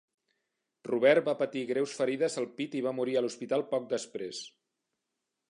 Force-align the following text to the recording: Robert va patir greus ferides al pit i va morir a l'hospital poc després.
Robert 0.87 1.27
va 1.27 1.35
patir 1.41 1.63
greus 1.73 1.93
ferides 1.99 2.39
al 2.43 2.49
pit 2.61 2.79
i 2.81 2.83
va 2.87 2.95
morir 3.01 3.19
a 3.21 3.25
l'hospital 3.27 3.67
poc 3.75 3.87
després. 3.95 4.43